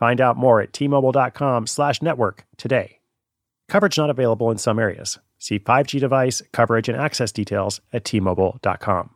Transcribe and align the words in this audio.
Find 0.00 0.18
out 0.18 0.38
more 0.38 0.62
at 0.62 0.72
tmobile.com 0.72 1.66
slash 1.66 2.00
network 2.00 2.46
today. 2.56 3.00
Coverage 3.68 3.98
not 3.98 4.08
available 4.08 4.50
in 4.50 4.56
some 4.56 4.78
areas. 4.78 5.18
See 5.38 5.58
5G 5.58 6.00
device 6.00 6.42
coverage 6.52 6.88
and 6.88 6.98
access 6.98 7.30
details 7.30 7.82
at 7.92 8.04
tmobile.com. 8.04 9.10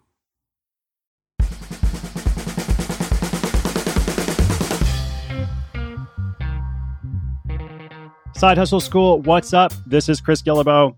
Side 8.37 8.59
Hustle 8.59 8.81
School, 8.81 9.23
what's 9.23 9.55
up? 9.55 9.73
This 9.87 10.11
is 10.11 10.21
Chris 10.21 10.43
Guillebeau. 10.43 10.97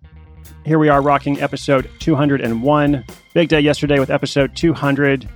Here 0.64 0.80
we 0.80 0.88
are 0.88 1.00
rocking 1.00 1.40
episode 1.40 1.88
201. 2.00 3.04
Big 3.34 3.48
day 3.48 3.60
yesterday 3.60 4.00
with 4.00 4.10
episode 4.10 4.56
200. 4.56 5.28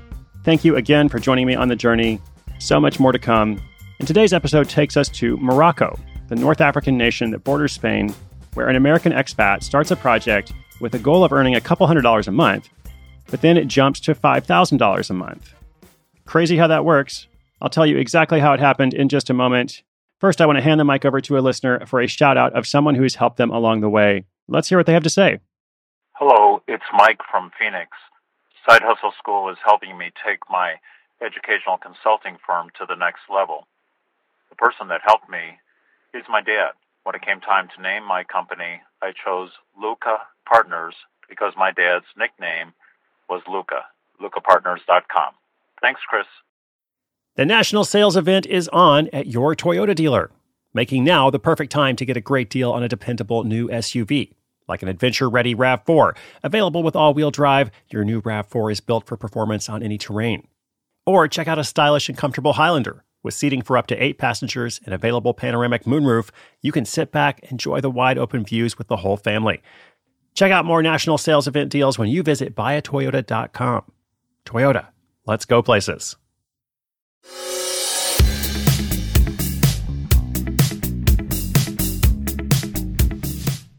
Thank 0.43 0.65
you 0.65 0.75
again 0.75 1.09
for 1.09 1.21
joining 1.21 1.47
me 1.47 1.55
on 1.55 1.69
the 1.69 1.77
journey. 1.77 2.21
So 2.59 2.81
much 2.81 2.99
more 2.99 3.13
to 3.13 3.19
come. 3.19 3.63
And 4.01 4.07
today's 4.07 4.33
episode 4.33 4.67
takes 4.67 4.97
us 4.97 5.11
to 5.11 5.37
Morocco, 5.37 5.95
the 6.29 6.35
North 6.35 6.63
African 6.63 6.97
nation 6.97 7.33
that 7.33 7.45
borders 7.45 7.73
Spain, 7.73 8.15
where 8.55 8.67
an 8.67 8.75
American 8.75 9.13
expat 9.13 9.63
starts 9.63 9.91
a 9.91 9.97
project 9.97 10.55
with 10.81 10.95
a 10.95 10.99
goal 10.99 11.23
of 11.23 11.35
earning 11.35 11.55
a 11.55 11.61
couple 11.61 11.87
hundred 11.87 12.01
dollars 12.01 12.27
a 12.27 12.33
month, 12.33 12.71
but 13.31 13.43
then 13.43 13.59
it 13.59 13.69
jumps 13.69 14.01
to 14.01 14.15
$5,000 14.15 15.11
a 15.11 15.13
month. 15.13 15.53
Crazy 16.25 16.57
how 16.57 16.67
that 16.69 16.87
works. 16.87 17.29
I'll 17.61 17.69
tell 17.69 17.85
you 17.85 17.99
exactly 17.99 18.41
how 18.41 18.55
it 18.55 18.61
happened 18.61 18.95
in 18.95 19.11
just 19.11 19.29
a 19.29 19.35
moment. 19.35 19.83
First, 20.19 20.41
I 20.41 20.47
want 20.47 20.57
to 20.57 20.63
hand 20.63 20.81
the 20.81 20.85
mic 20.87 21.05
over 21.05 21.21
to 21.21 21.37
a 21.37 21.41
listener 21.41 21.85
for 21.85 22.01
a 22.01 22.07
shout 22.07 22.39
out 22.39 22.55
of 22.57 22.67
someone 22.67 22.95
who 22.95 23.03
has 23.03 23.17
helped 23.17 23.37
them 23.37 23.51
along 23.51 23.83
the 23.83 23.91
way. 23.91 24.25
Let's 24.49 24.71
hear 24.71 24.79
what 24.79 24.87
they 24.87 24.95
have 24.95 25.03
to 25.03 25.11
say. 25.11 25.41
Hello, 26.15 26.63
it's 26.67 26.85
Mike 26.95 27.21
from 27.31 27.51
Phoenix. 27.59 27.91
Side 28.67 28.81
Hustle 28.83 29.13
School 29.19 29.51
is 29.51 29.59
helping 29.63 29.99
me 29.99 30.11
take 30.27 30.39
my 30.49 30.77
educational 31.21 31.77
consulting 31.77 32.39
firm 32.47 32.71
to 32.79 32.87
the 32.89 32.97
next 32.97 33.21
level 33.29 33.67
the 34.51 34.57
person 34.57 34.89
that 34.89 35.01
helped 35.07 35.31
me 35.31 35.59
is 36.13 36.25
my 36.29 36.43
dad. 36.43 36.73
When 37.05 37.15
it 37.15 37.23
came 37.23 37.41
time 37.41 37.69
to 37.75 37.83
name 37.83 38.05
my 38.05 38.25
company, 38.25 38.83
I 39.03 39.13
chose 39.25 39.51
Luca 39.81 40.19
Partners 40.47 40.95
because 41.29 41.55
my 41.57 41.71
dad's 41.71 42.05
nickname 42.19 42.75
was 43.29 43.43
Luca, 43.49 43.87
lucapartners.com. 44.21 45.35
Thanks, 45.81 46.01
Chris. 46.09 46.27
The 47.37 47.47
national 47.47 47.85
sales 47.85 48.17
event 48.17 48.45
is 48.47 48.69
on 48.69 49.09
at 49.13 49.29
your 49.29 49.55
Toyota 49.55 49.95
dealer, 49.95 50.31
making 50.75 51.05
now 51.05 51.31
the 51.31 51.39
perfect 51.39 51.73
time 51.73 51.97
to 51.97 52.05
get 52.05 52.17
a 52.17 52.21
great 52.21 52.51
deal 52.51 52.71
on 52.71 52.83
a 52.83 52.89
dependable 52.89 53.45
new 53.45 53.69
SUV. 53.69 54.33
Like 54.69 54.83
an 54.83 54.89
adventure 54.89 55.29
ready 55.31 55.55
RAV4. 55.55 56.17
Available 56.43 56.83
with 56.83 56.95
all 56.95 57.15
wheel 57.15 57.31
drive, 57.31 57.71
your 57.89 58.05
new 58.05 58.21
RAV4 58.21 58.73
is 58.73 58.81
built 58.81 59.07
for 59.07 59.17
performance 59.17 59.69
on 59.69 59.83
any 59.83 59.97
terrain. 59.99 60.47
Or 61.07 61.27
check 61.29 61.49
out 61.49 61.59
a 61.59 61.65
stylish 61.65 62.09
and 62.09 62.19
comfortable 62.19 62.53
Highlander 62.53 63.05
with 63.23 63.35
seating 63.35 63.63
for 63.63 63.77
up 63.77 63.87
to 63.89 64.03
eight 64.03 64.19
passengers 64.19 64.81
and 64.85 64.95
available 64.95 65.35
panoramic 65.35 65.85
moonroof, 65.85 66.31
you 66.63 66.73
can 66.73 66.85
sit 66.85 67.13
back, 67.13 67.41
and 67.43 67.53
enjoy 67.53 67.81
the 67.81 67.91
wide 67.91 68.19
open 68.19 68.45
views 68.45 68.79
with 68.79 68.89
the 68.89 68.97
whole 68.97 69.17
family. 69.17 69.63
Check 70.35 70.53
out 70.53 70.65
more 70.65 70.83
national 70.83 71.19
sales 71.19 71.47
event 71.47 71.71
deals 71.71 71.99
when 71.99 72.09
you 72.09 72.23
visit 72.23 72.55
buyatoyota.com. 72.55 73.85
Toyota, 74.45 74.87
let's 75.27 75.45
go 75.45 75.63
places. 75.63 76.17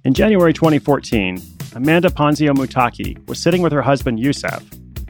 In 0.03 0.13
January 0.13 0.53
2014, 0.53 1.41
Amanda 1.73 2.09
Ponzio 2.09 2.53
Mouttaki 2.53 3.25
was 3.27 3.39
sitting 3.39 3.61
with 3.61 3.71
her 3.71 3.81
husband 3.81 4.19
Youssef 4.19 4.63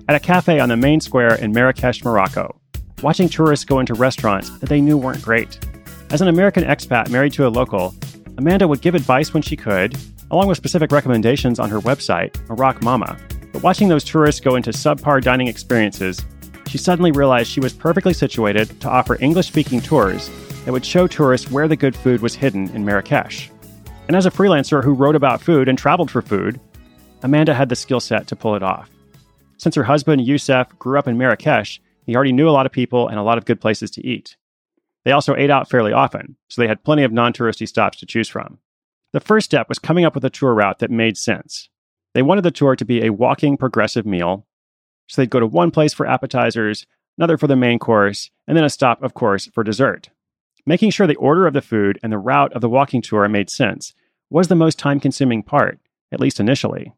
at 0.07 0.15
a 0.15 0.19
cafe 0.19 0.59
on 0.59 0.69
the 0.69 0.77
main 0.77 0.99
square 0.99 1.35
in 1.35 1.53
Marrakesh, 1.53 2.03
Morocco 2.03 2.60
watching 3.03 3.29
tourists 3.29 3.65
go 3.65 3.79
into 3.79 3.93
restaurants 3.93 4.49
that 4.59 4.69
they 4.69 4.81
knew 4.81 4.97
weren't 4.97 5.21
great. 5.21 5.57
As 6.11 6.21
an 6.21 6.27
American 6.27 6.63
expat 6.63 7.09
married 7.09 7.33
to 7.33 7.47
a 7.47 7.49
local, 7.49 7.93
Amanda 8.37 8.67
would 8.67 8.81
give 8.81 8.95
advice 8.95 9.33
when 9.33 9.43
she 9.43 9.55
could, 9.55 9.97
along 10.29 10.47
with 10.47 10.57
specific 10.57 10.91
recommendations 10.91 11.59
on 11.59 11.69
her 11.69 11.79
website, 11.79 12.31
MarocMama. 12.47 13.19
But 13.51 13.63
watching 13.63 13.87
those 13.87 14.03
tourists 14.03 14.41
go 14.41 14.55
into 14.55 14.71
subpar 14.71 15.21
dining 15.21 15.47
experiences, 15.47 16.23
she 16.67 16.77
suddenly 16.77 17.11
realized 17.11 17.51
she 17.51 17.59
was 17.59 17.73
perfectly 17.73 18.13
situated 18.13 18.79
to 18.81 18.89
offer 18.89 19.17
English 19.19 19.47
speaking 19.47 19.81
tours 19.81 20.29
that 20.65 20.71
would 20.71 20.85
show 20.85 21.07
tourists 21.07 21.51
where 21.51 21.67
the 21.67 21.75
good 21.75 21.95
food 21.95 22.21
was 22.21 22.35
hidden 22.35 22.69
in 22.69 22.85
Marrakesh. 22.85 23.49
And 24.07 24.15
as 24.15 24.25
a 24.25 24.31
freelancer 24.31 24.83
who 24.83 24.93
wrote 24.93 25.15
about 25.15 25.41
food 25.41 25.67
and 25.67 25.77
traveled 25.77 26.11
for 26.11 26.21
food, 26.21 26.59
Amanda 27.23 27.53
had 27.53 27.69
the 27.69 27.75
skill 27.75 27.99
set 27.99 28.27
to 28.27 28.35
pull 28.35 28.55
it 28.55 28.63
off. 28.63 28.89
Since 29.57 29.75
her 29.75 29.83
husband, 29.83 30.25
Youssef, 30.25 30.67
grew 30.79 30.97
up 30.97 31.07
in 31.07 31.17
Marrakesh, 31.17 31.81
he 32.11 32.15
already 32.15 32.33
knew 32.33 32.49
a 32.49 32.51
lot 32.51 32.65
of 32.65 32.73
people 32.73 33.07
and 33.07 33.17
a 33.17 33.23
lot 33.23 33.37
of 33.37 33.45
good 33.45 33.61
places 33.61 33.89
to 33.91 34.05
eat. 34.05 34.35
They 35.05 35.13
also 35.13 35.33
ate 35.33 35.49
out 35.49 35.69
fairly 35.69 35.93
often, 35.93 36.35
so 36.49 36.61
they 36.61 36.67
had 36.67 36.83
plenty 36.83 37.03
of 37.03 37.13
non 37.13 37.31
touristy 37.31 37.65
stops 37.65 37.97
to 37.99 38.05
choose 38.05 38.27
from. 38.27 38.59
The 39.13 39.21
first 39.21 39.45
step 39.45 39.69
was 39.69 39.79
coming 39.79 40.03
up 40.03 40.13
with 40.13 40.25
a 40.25 40.29
tour 40.29 40.53
route 40.53 40.79
that 40.79 40.91
made 40.91 41.17
sense. 41.17 41.69
They 42.13 42.21
wanted 42.21 42.43
the 42.43 42.51
tour 42.51 42.75
to 42.75 42.85
be 42.85 43.05
a 43.05 43.13
walking 43.13 43.55
progressive 43.55 44.05
meal, 44.05 44.45
so 45.07 45.21
they'd 45.21 45.29
go 45.29 45.39
to 45.39 45.47
one 45.47 45.71
place 45.71 45.93
for 45.93 46.05
appetizers, 46.05 46.85
another 47.17 47.37
for 47.37 47.47
the 47.47 47.55
main 47.55 47.79
course, 47.79 48.29
and 48.45 48.57
then 48.57 48.65
a 48.65 48.69
stop, 48.69 49.01
of 49.01 49.13
course, 49.13 49.47
for 49.53 49.63
dessert. 49.63 50.09
Making 50.65 50.91
sure 50.91 51.07
the 51.07 51.15
order 51.15 51.47
of 51.47 51.53
the 51.53 51.61
food 51.61 51.97
and 52.03 52.11
the 52.11 52.17
route 52.17 52.53
of 52.53 52.61
the 52.61 52.69
walking 52.69 53.01
tour 53.01 53.27
made 53.29 53.49
sense 53.49 53.93
was 54.29 54.49
the 54.49 54.55
most 54.55 54.77
time 54.77 54.99
consuming 54.99 55.43
part, 55.43 55.79
at 56.11 56.19
least 56.19 56.39
initially. 56.39 56.93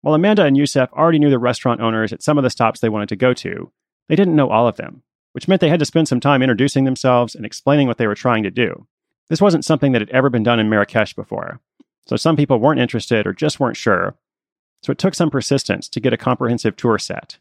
While 0.00 0.14
Amanda 0.14 0.44
and 0.44 0.56
Youssef 0.56 0.92
already 0.92 1.18
knew 1.18 1.30
the 1.30 1.38
restaurant 1.38 1.80
owners 1.80 2.12
at 2.12 2.22
some 2.22 2.38
of 2.38 2.44
the 2.44 2.50
stops 2.50 2.80
they 2.80 2.88
wanted 2.88 3.08
to 3.10 3.16
go 3.16 3.32
to, 3.34 3.70
they 4.08 4.16
didn't 4.16 4.36
know 4.36 4.50
all 4.50 4.68
of 4.68 4.76
them, 4.76 5.02
which 5.32 5.48
meant 5.48 5.60
they 5.60 5.68
had 5.68 5.78
to 5.80 5.86
spend 5.86 6.08
some 6.08 6.20
time 6.20 6.42
introducing 6.42 6.84
themselves 6.84 7.34
and 7.34 7.46
explaining 7.46 7.88
what 7.88 7.98
they 7.98 8.06
were 8.06 8.14
trying 8.14 8.42
to 8.42 8.50
do. 8.50 8.86
This 9.28 9.40
wasn't 9.40 9.64
something 9.64 9.92
that 9.92 10.02
had 10.02 10.10
ever 10.10 10.28
been 10.28 10.42
done 10.42 10.60
in 10.60 10.68
Marrakesh 10.68 11.14
before, 11.14 11.60
so 12.06 12.16
some 12.16 12.36
people 12.36 12.58
weren't 12.58 12.80
interested 12.80 13.26
or 13.26 13.32
just 13.32 13.60
weren't 13.60 13.76
sure. 13.76 14.16
So 14.82 14.90
it 14.90 14.98
took 14.98 15.14
some 15.14 15.30
persistence 15.30 15.88
to 15.88 16.00
get 16.00 16.12
a 16.12 16.18
comprehensive 16.18 16.76
tour 16.76 16.98
set. 16.98 17.38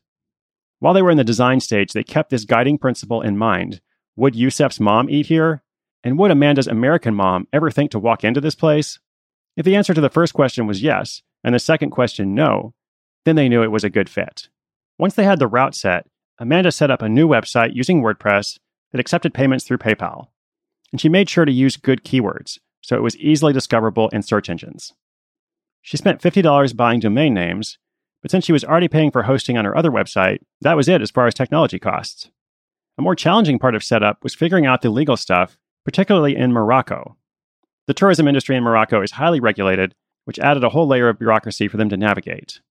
While 0.80 0.94
they 0.94 1.02
were 1.02 1.12
in 1.12 1.18
the 1.18 1.24
design 1.24 1.60
stage, 1.60 1.94
they 1.94 2.04
kept 2.04 2.30
this 2.30 2.46
guiding 2.46 2.78
principle 2.78 3.22
in 3.22 3.38
mind. 3.38 3.82
Would 4.16 4.36
Youssef's 4.36 4.80
mom 4.80 5.10
eat 5.10 5.28
here? 5.28 5.64
And 6.04 6.18
would 6.18 6.32
Amanda's 6.32 6.68
American 6.68 7.14
mom 7.14 7.48
ever 7.54 7.70
think 7.70 7.92
to 7.92 8.00
walk 8.00 8.24
into 8.24 8.42
this 8.42 8.56
place? 8.56 9.00
If 9.56 9.66
the 9.66 9.76
answer 9.76 9.94
to 9.94 10.02
the 10.02 10.10
first 10.10 10.34
question 10.34 10.66
was 10.66 10.82
yes, 10.82 11.22
and 11.44 11.54
the 11.54 11.60
second 11.60 11.92
question 11.92 12.34
no, 12.34 12.74
then 13.26 13.36
they 13.36 13.50
knew 13.50 13.62
it 13.62 13.72
was 13.72 13.84
a 13.84 13.90
good 13.90 14.10
fit. 14.10 14.50
Once 14.98 15.14
they 15.16 15.24
had 15.24 15.40
the 15.40 15.48
route 15.48 15.76
set, 15.76 16.08
Amanda 16.42 16.72
set 16.72 16.90
up 16.90 17.04
a 17.04 17.08
new 17.08 17.28
website 17.28 17.76
using 17.76 18.02
WordPress 18.02 18.58
that 18.92 19.00
accepted 19.00 19.32
payments 19.32 19.64
through 19.64 19.78
PayPal. 19.78 20.30
And 20.92 21.00
she 21.00 21.08
made 21.08 21.30
sure 21.30 21.46
to 21.46 21.52
use 21.52 21.78
good 21.78 22.04
keywords 22.04 22.58
so 22.82 22.96
it 22.96 23.04
was 23.04 23.16
easily 23.18 23.54
discoverable 23.54 24.10
in 24.10 24.24
search 24.24 24.50
engines. 24.50 24.92
She 25.84 25.98
spent 25.98 26.20
$50 26.20 26.76
buying 26.76 27.00
domain 27.00 27.36
names, 27.36 27.78
but 28.24 28.32
since 28.32 28.44
she 28.44 28.52
was 28.52 28.64
already 28.64 28.88
paying 28.88 29.12
for 29.12 29.22
hosting 29.22 29.56
on 29.56 29.66
her 29.66 29.78
other 29.78 29.92
website, 29.92 30.40
that 30.62 30.76
was 30.76 30.90
it 30.90 31.00
as 31.00 31.12
far 31.12 31.28
as 31.28 31.36
technology 31.36 31.78
costs. 31.78 32.32
A 32.98 33.04
more 33.04 33.16
challenging 33.16 33.60
part 33.60 33.76
of 33.76 33.84
setup 33.84 34.24
was 34.24 34.34
figuring 34.34 34.66
out 34.66 34.82
the 34.82 34.90
legal 34.90 35.18
stuff, 35.18 35.60
particularly 35.86 36.36
in 36.36 36.52
Morocco. 36.52 37.18
The 37.86 37.94
tourism 37.94 38.28
industry 38.28 38.56
in 38.56 38.64
Morocco 38.64 39.04
is 39.04 39.12
highly 39.12 39.40
regulated, 39.40 39.94
which 40.26 40.40
added 40.40 40.64
a 40.64 40.70
whole 40.70 40.88
layer 40.88 41.08
of 41.08 41.20
bureaucracy 41.20 41.68
for 41.68 41.78
them 41.78 41.90
to 41.90 41.98
navigate. 41.98 42.62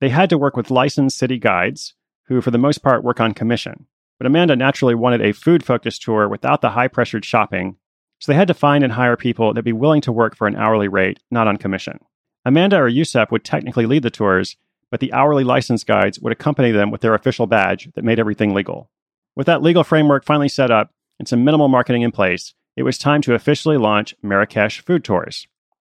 They 0.00 0.10
had 0.10 0.30
to 0.30 0.38
work 0.38 0.56
with 0.56 0.70
licensed 0.70 1.18
city 1.18 1.38
guides, 1.38 1.94
who 2.30 2.40
for 2.40 2.52
the 2.52 2.58
most 2.58 2.78
part 2.78 3.04
work 3.04 3.20
on 3.20 3.34
commission. 3.34 3.86
But 4.18 4.26
Amanda 4.26 4.54
naturally 4.54 4.94
wanted 4.94 5.20
a 5.20 5.32
food 5.32 5.64
focused 5.64 6.02
tour 6.02 6.28
without 6.28 6.60
the 6.60 6.70
high 6.70 6.88
pressured 6.88 7.24
shopping, 7.24 7.76
so 8.20 8.30
they 8.30 8.36
had 8.36 8.48
to 8.48 8.54
find 8.54 8.84
and 8.84 8.92
hire 8.92 9.16
people 9.16 9.52
that'd 9.52 9.64
be 9.64 9.72
willing 9.72 10.00
to 10.02 10.12
work 10.12 10.36
for 10.36 10.46
an 10.46 10.54
hourly 10.54 10.86
rate, 10.86 11.18
not 11.30 11.48
on 11.48 11.56
commission. 11.56 11.98
Amanda 12.44 12.76
or 12.76 12.88
Youssef 12.88 13.32
would 13.32 13.44
technically 13.44 13.84
lead 13.84 14.04
the 14.04 14.10
tours, 14.10 14.56
but 14.90 15.00
the 15.00 15.12
hourly 15.12 15.42
license 15.42 15.82
guides 15.82 16.20
would 16.20 16.32
accompany 16.32 16.70
them 16.70 16.90
with 16.90 17.00
their 17.00 17.14
official 17.14 17.46
badge 17.46 17.90
that 17.94 18.04
made 18.04 18.20
everything 18.20 18.54
legal. 18.54 18.90
With 19.34 19.46
that 19.46 19.62
legal 19.62 19.82
framework 19.82 20.24
finally 20.24 20.48
set 20.48 20.70
up 20.70 20.92
and 21.18 21.26
some 21.26 21.44
minimal 21.44 21.68
marketing 21.68 22.02
in 22.02 22.12
place, 22.12 22.54
it 22.76 22.84
was 22.84 22.96
time 22.96 23.22
to 23.22 23.34
officially 23.34 23.76
launch 23.76 24.14
Marrakesh 24.22 24.84
Food 24.84 25.02
Tours. 25.02 25.48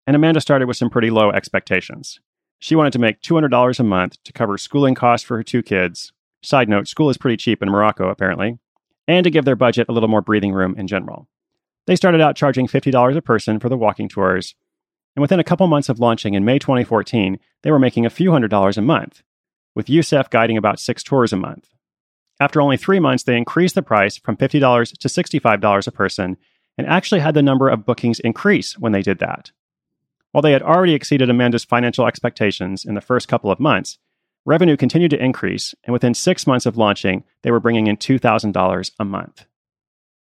And 0.06 0.14
Amanda 0.14 0.40
started 0.40 0.68
with 0.68 0.76
some 0.76 0.90
pretty 0.90 1.10
low 1.10 1.30
expectations. 1.30 2.20
She 2.60 2.76
wanted 2.76 2.92
to 2.92 2.98
make 2.98 3.20
$200 3.20 3.80
a 3.80 3.82
month 3.82 4.22
to 4.22 4.32
cover 4.32 4.56
schooling 4.56 4.94
costs 4.94 5.26
for 5.26 5.36
her 5.36 5.42
two 5.42 5.62
kids, 5.62 6.12
Side 6.42 6.68
note, 6.68 6.88
school 6.88 7.10
is 7.10 7.18
pretty 7.18 7.36
cheap 7.36 7.62
in 7.62 7.70
Morocco, 7.70 8.08
apparently, 8.08 8.58
and 9.06 9.24
to 9.24 9.30
give 9.30 9.44
their 9.44 9.56
budget 9.56 9.86
a 9.88 9.92
little 9.92 10.08
more 10.08 10.22
breathing 10.22 10.52
room 10.52 10.74
in 10.76 10.86
general. 10.86 11.28
They 11.86 11.96
started 11.96 12.20
out 12.20 12.36
charging 12.36 12.68
$50 12.68 13.16
a 13.16 13.22
person 13.22 13.58
for 13.58 13.68
the 13.68 13.76
walking 13.76 14.08
tours, 14.08 14.54
and 15.16 15.20
within 15.20 15.40
a 15.40 15.44
couple 15.44 15.66
months 15.66 15.88
of 15.88 15.98
launching 15.98 16.34
in 16.34 16.44
May 16.44 16.58
2014, 16.58 17.38
they 17.62 17.70
were 17.70 17.78
making 17.78 18.06
a 18.06 18.10
few 18.10 18.30
hundred 18.30 18.50
dollars 18.50 18.78
a 18.78 18.82
month, 18.82 19.22
with 19.74 19.90
Youssef 19.90 20.30
guiding 20.30 20.56
about 20.56 20.78
six 20.78 21.02
tours 21.02 21.32
a 21.32 21.36
month. 21.36 21.68
After 22.40 22.60
only 22.60 22.76
three 22.76 23.00
months, 23.00 23.24
they 23.24 23.36
increased 23.36 23.74
the 23.74 23.82
price 23.82 24.16
from 24.16 24.36
$50 24.36 24.98
to 24.98 25.08
$65 25.08 25.86
a 25.86 25.90
person 25.90 26.36
and 26.76 26.86
actually 26.86 27.20
had 27.20 27.34
the 27.34 27.42
number 27.42 27.68
of 27.68 27.84
bookings 27.84 28.20
increase 28.20 28.78
when 28.78 28.92
they 28.92 29.02
did 29.02 29.18
that. 29.18 29.50
While 30.30 30.42
they 30.42 30.52
had 30.52 30.62
already 30.62 30.94
exceeded 30.94 31.30
Amanda's 31.30 31.64
financial 31.64 32.06
expectations 32.06 32.84
in 32.84 32.94
the 32.94 33.00
first 33.00 33.26
couple 33.26 33.50
of 33.50 33.58
months, 33.58 33.98
revenue 34.48 34.78
continued 34.78 35.10
to 35.10 35.22
increase, 35.22 35.74
and 35.84 35.92
within 35.92 36.14
six 36.14 36.46
months 36.46 36.64
of 36.64 36.78
launching, 36.78 37.22
they 37.42 37.50
were 37.50 37.60
bringing 37.60 37.86
in 37.86 37.98
$2,000 37.98 38.90
a 38.98 39.04
month. 39.04 39.44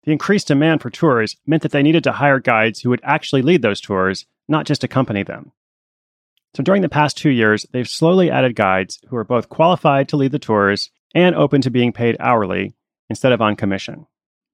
The 0.04 0.12
increased 0.12 0.46
demand 0.46 0.80
for 0.80 0.90
tours 0.90 1.36
meant 1.44 1.62
that 1.64 1.72
they 1.72 1.82
needed 1.82 2.04
to 2.04 2.12
hire 2.12 2.38
guides 2.38 2.80
who 2.80 2.90
would 2.90 3.00
actually 3.02 3.42
lead 3.42 3.62
those 3.62 3.80
tours, 3.80 4.26
not 4.48 4.64
just 4.64 4.84
accompany 4.84 5.24
them. 5.24 5.50
So 6.54 6.62
during 6.62 6.82
the 6.82 6.88
past 6.88 7.16
two 7.16 7.30
years, 7.30 7.66
they've 7.72 7.88
slowly 7.88 8.30
added 8.30 8.54
guides 8.54 9.00
who 9.08 9.16
are 9.16 9.24
both 9.24 9.48
qualified 9.48 10.08
to 10.10 10.16
lead 10.16 10.30
the 10.30 10.38
tours 10.38 10.90
and 11.14 11.34
open 11.34 11.60
to 11.62 11.70
being 11.70 11.92
paid 11.92 12.16
hourly 12.20 12.74
instead 13.10 13.32
of 13.32 13.42
on 13.42 13.56
commission. 13.56 14.06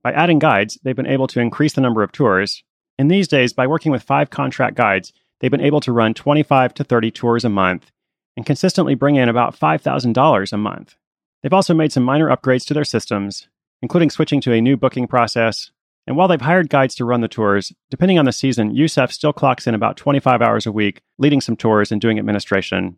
By 0.02 0.12
adding 0.12 0.38
guides, 0.38 0.78
they've 0.82 0.96
been 0.96 1.06
able 1.06 1.26
to 1.28 1.40
increase 1.40 1.74
the 1.74 1.82
number 1.82 2.02
of 2.02 2.12
tours. 2.12 2.62
And 2.98 3.10
these 3.10 3.28
days, 3.28 3.52
by 3.52 3.66
working 3.66 3.92
with 3.92 4.02
five 4.02 4.30
contract 4.30 4.76
guides, 4.76 5.12
they've 5.40 5.50
been 5.50 5.60
able 5.60 5.80
to 5.80 5.92
run 5.92 6.14
25 6.14 6.72
to 6.74 6.84
30 6.84 7.10
tours 7.10 7.44
a 7.44 7.50
month 7.50 7.90
and 8.38 8.46
consistently 8.46 8.94
bring 8.94 9.16
in 9.16 9.28
about 9.28 9.58
$5,000 9.58 10.52
a 10.52 10.56
month. 10.56 10.94
They've 11.42 11.52
also 11.52 11.74
made 11.74 11.90
some 11.90 12.04
minor 12.04 12.28
upgrades 12.28 12.64
to 12.66 12.74
their 12.74 12.84
systems, 12.84 13.48
including 13.82 14.10
switching 14.10 14.40
to 14.42 14.52
a 14.52 14.60
new 14.60 14.76
booking 14.76 15.08
process. 15.08 15.72
And 16.06 16.16
while 16.16 16.28
they've 16.28 16.40
hired 16.40 16.70
guides 16.70 16.94
to 16.94 17.04
run 17.04 17.20
the 17.20 17.26
tours, 17.26 17.72
depending 17.90 18.16
on 18.16 18.26
the 18.26 18.32
season, 18.32 18.76
Youssef 18.76 19.10
still 19.10 19.32
clocks 19.32 19.66
in 19.66 19.74
about 19.74 19.96
25 19.96 20.40
hours 20.40 20.66
a 20.66 20.72
week, 20.72 21.02
leading 21.18 21.40
some 21.40 21.56
tours 21.56 21.90
and 21.90 22.00
doing 22.00 22.16
administration. 22.16 22.96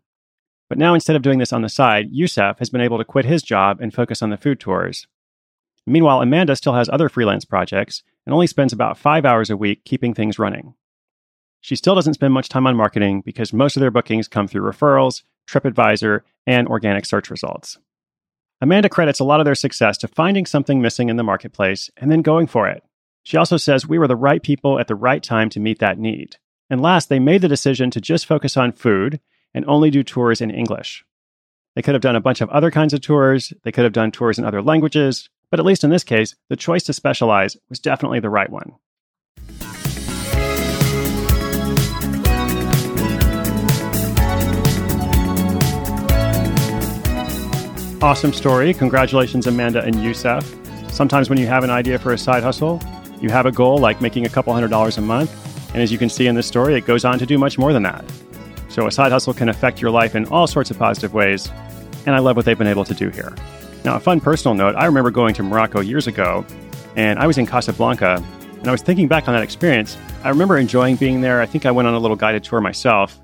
But 0.69 0.77
now, 0.77 0.93
instead 0.93 1.15
of 1.15 1.23
doing 1.23 1.39
this 1.39 1.51
on 1.51 1.63
the 1.63 1.69
side, 1.69 2.09
Youssef 2.11 2.59
has 2.59 2.69
been 2.69 2.79
able 2.79 2.99
to 2.99 3.03
quit 3.03 3.25
his 3.25 3.41
job 3.41 3.81
and 3.81 3.91
focus 3.91 4.21
on 4.21 4.29
the 4.29 4.37
food 4.37 4.59
tours. 4.59 5.07
Meanwhile, 5.87 6.21
Amanda 6.21 6.55
still 6.55 6.73
has 6.73 6.87
other 6.87 7.09
freelance 7.09 7.45
projects 7.45 8.03
and 8.27 8.33
only 8.33 8.45
spends 8.45 8.73
about 8.73 8.95
five 8.95 9.25
hours 9.25 9.49
a 9.49 9.57
week 9.57 9.85
keeping 9.85 10.13
things 10.13 10.37
running. 10.37 10.75
She 11.61 11.75
still 11.75 11.95
doesn't 11.95 12.15
spend 12.15 12.31
much 12.31 12.49
time 12.49 12.67
on 12.67 12.75
marketing 12.75 13.21
because 13.21 13.53
most 13.53 13.75
of 13.75 13.81
their 13.81 13.91
bookings 13.91 14.27
come 14.27 14.47
through 14.47 14.69
referrals, 14.69 15.23
TripAdvisor, 15.47 16.21
and 16.47 16.67
organic 16.67 17.05
search 17.05 17.29
results. 17.29 17.77
Amanda 18.61 18.89
credits 18.89 19.19
a 19.19 19.23
lot 19.23 19.39
of 19.39 19.45
their 19.45 19.55
success 19.55 19.97
to 19.97 20.07
finding 20.07 20.45
something 20.45 20.81
missing 20.81 21.09
in 21.09 21.17
the 21.17 21.23
marketplace 21.23 21.89
and 21.97 22.11
then 22.11 22.21
going 22.21 22.47
for 22.47 22.67
it. 22.67 22.83
She 23.23 23.37
also 23.37 23.57
says 23.57 23.87
we 23.87 23.97
were 23.97 24.07
the 24.07 24.15
right 24.15 24.41
people 24.41 24.79
at 24.79 24.87
the 24.87 24.95
right 24.95 25.21
time 25.21 25.49
to 25.49 25.59
meet 25.59 25.79
that 25.79 25.97
need. 25.97 26.37
And 26.69 26.81
last, 26.81 27.09
they 27.09 27.19
made 27.19 27.41
the 27.41 27.47
decision 27.47 27.91
to 27.91 28.01
just 28.01 28.25
focus 28.25 28.55
on 28.57 28.71
food 28.71 29.19
and 29.53 29.65
only 29.67 29.89
do 29.89 30.03
tours 30.03 30.41
in 30.41 30.51
English. 30.51 31.03
They 31.75 31.81
could 31.81 31.95
have 31.95 32.01
done 32.01 32.15
a 32.15 32.21
bunch 32.21 32.41
of 32.41 32.49
other 32.49 32.71
kinds 32.71 32.93
of 32.93 33.01
tours, 33.01 33.53
they 33.63 33.71
could 33.71 33.83
have 33.83 33.93
done 33.93 34.11
tours 34.11 34.37
in 34.37 34.45
other 34.45 34.61
languages, 34.61 35.29
but 35.49 35.59
at 35.59 35.65
least 35.65 35.83
in 35.83 35.89
this 35.89 36.03
case, 36.03 36.35
the 36.49 36.55
choice 36.55 36.83
to 36.83 36.93
specialize 36.93 37.57
was 37.69 37.79
definitely 37.79 38.19
the 38.19 38.29
right 38.29 38.49
one. 38.49 38.73
Awesome 48.01 48.33
story. 48.33 48.73
Congratulations, 48.73 49.45
Amanda 49.45 49.83
and 49.83 50.03
Youssef. 50.03 50.43
Sometimes 50.91 51.29
when 51.29 51.37
you 51.37 51.45
have 51.45 51.63
an 51.63 51.69
idea 51.69 51.99
for 51.99 52.13
a 52.13 52.17
side 52.17 52.41
hustle, 52.41 52.81
you 53.21 53.29
have 53.29 53.45
a 53.45 53.51
goal 53.51 53.77
like 53.77 54.01
making 54.01 54.25
a 54.25 54.29
couple 54.29 54.51
hundred 54.53 54.69
dollars 54.69 54.97
a 54.97 55.01
month. 55.01 55.31
And 55.75 55.83
as 55.83 55.91
you 55.91 55.99
can 55.99 56.09
see 56.09 56.25
in 56.25 56.33
this 56.33 56.47
story, 56.47 56.73
it 56.73 56.87
goes 56.87 57.05
on 57.05 57.19
to 57.19 57.27
do 57.27 57.37
much 57.37 57.59
more 57.59 57.73
than 57.73 57.83
that. 57.83 58.03
So 58.69 58.87
a 58.87 58.91
side 58.91 59.11
hustle 59.11 59.35
can 59.35 59.49
affect 59.49 59.83
your 59.83 59.91
life 59.91 60.15
in 60.15 60.25
all 60.29 60.47
sorts 60.47 60.71
of 60.71 60.79
positive 60.79 61.13
ways. 61.13 61.51
And 62.07 62.15
I 62.15 62.17
love 62.19 62.35
what 62.35 62.43
they've 62.45 62.57
been 62.57 62.65
able 62.65 62.85
to 62.85 62.95
do 62.95 63.09
here. 63.09 63.35
Now, 63.85 63.97
a 63.97 63.99
fun 63.99 64.19
personal 64.19 64.55
note 64.55 64.75
I 64.75 64.85
remember 64.87 65.11
going 65.11 65.35
to 65.35 65.43
Morocco 65.43 65.79
years 65.79 66.07
ago, 66.07 66.43
and 66.95 67.19
I 67.19 67.27
was 67.27 67.37
in 67.37 67.45
Casablanca, 67.45 68.15
and 68.57 68.67
I 68.67 68.71
was 68.71 68.81
thinking 68.81 69.09
back 69.09 69.27
on 69.27 69.35
that 69.35 69.43
experience. 69.43 69.95
I 70.23 70.29
remember 70.29 70.57
enjoying 70.57 70.95
being 70.95 71.21
there. 71.21 71.39
I 71.39 71.45
think 71.45 71.67
I 71.67 71.71
went 71.71 71.87
on 71.87 71.93
a 71.93 71.99
little 71.99 72.17
guided 72.17 72.43
tour 72.43 72.61
myself, 72.61 73.21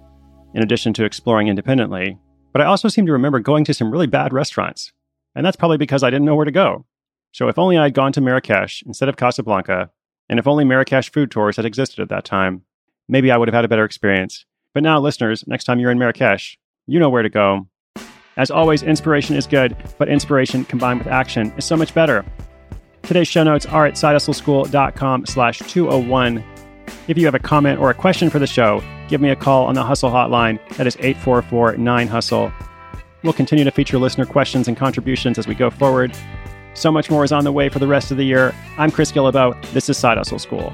in 0.54 0.62
addition 0.62 0.94
to 0.94 1.04
exploring 1.04 1.48
independently. 1.48 2.20
But 2.58 2.66
I 2.66 2.70
also 2.70 2.88
seem 2.88 3.06
to 3.06 3.12
remember 3.12 3.40
going 3.40 3.66
to 3.66 3.74
some 3.76 3.92
really 3.92 4.08
bad 4.08 4.34
restaurants. 4.34 4.92
And 5.36 5.46
that's 5.46 5.56
probably 5.56 5.78
because 5.78 6.02
I 6.02 6.10
didn't 6.10 6.26
know 6.26 6.34
where 6.34 6.44
to 6.44 6.50
go. 6.50 6.88
So 7.32 7.50
if 7.50 7.60
only 7.60 7.78
I 7.78 7.84
had 7.84 7.94
gone 7.94 8.12
to 8.14 8.20
Marrakesh 8.20 8.82
instead 8.88 9.10
of 9.10 9.16
Casablanca, 9.16 9.92
and 10.28 10.40
if 10.40 10.48
only 10.48 10.66
Marrakesh 10.66 11.12
food 11.12 11.30
tours 11.30 11.58
had 11.58 11.66
existed 11.66 12.02
at 12.02 12.10
that 12.10 12.26
time, 12.26 12.64
maybe 13.08 13.30
I 13.30 13.38
would 13.38 13.48
have 13.48 13.54
had 13.54 13.64
a 13.64 13.68
better 13.68 13.86
experience. 13.86 14.44
But 14.74 14.82
now, 14.82 15.00
listeners, 15.00 15.46
next 15.46 15.66
time 15.66 15.80
you're 15.80 15.92
in 15.92 16.00
Marrakesh, 16.00 16.58
you 16.88 17.00
know 17.00 17.12
where 17.12 17.22
to 17.22 17.30
go. 17.30 17.68
As 18.38 18.50
always, 18.50 18.82
inspiration 18.82 19.36
is 19.36 19.46
good, 19.46 19.78
but 20.00 20.10
inspiration 20.10 20.66
combined 20.66 20.98
with 20.98 21.10
action 21.10 21.54
is 21.58 21.66
so 21.66 21.78
much 21.78 21.94
better. 21.94 22.26
Today's 23.04 23.28
show 23.28 23.44
notes 23.44 23.68
are 23.68 23.86
at 23.86 23.94
sidehustleschool.com 23.94 25.28
slash 25.28 25.60
201. 25.60 26.44
If 27.08 27.18
you 27.18 27.24
have 27.24 27.36
a 27.36 27.40
comment 27.40 27.80
or 27.80 27.90
a 27.90 27.94
question 27.94 28.30
for 28.30 28.38
the 28.38 28.48
show, 28.48 28.84
give 29.08 29.22
me 29.22 29.30
a 29.30 29.36
call 29.36 29.66
on 29.66 29.76
the 29.76 29.84
Hustle 29.84 30.10
Hotline. 30.10 30.60
That 30.76 30.88
is 30.88 30.98
844-9-HUSTLE. 30.98 32.52
We'll 33.24 33.32
continue 33.32 33.64
to 33.64 33.72
feature 33.72 33.98
listener 33.98 34.26
questions 34.26 34.68
and 34.68 34.76
contributions 34.76 35.40
as 35.40 35.48
we 35.48 35.56
go 35.56 35.70
forward. 35.70 36.14
So 36.74 36.92
much 36.92 37.10
more 37.10 37.24
is 37.24 37.32
on 37.32 37.46
the 37.46 37.52
way 37.54 37.70
for 37.70 37.80
the 37.80 37.88
rest 37.88 38.12
of 38.12 38.18
the 38.18 38.26
year. 38.26 38.54
I'm 38.78 38.92
Chris 38.92 39.14
Guillebeau. 39.14 39.56
This 39.72 39.88
is 39.88 39.98
Side 39.98 40.18
Hustle 40.18 40.38
School. 40.38 40.74